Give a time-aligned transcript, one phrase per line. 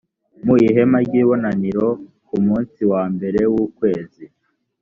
[0.45, 1.87] mu ihema ry ibonaniro
[2.27, 4.25] ku munsi wa mbere w ukwezi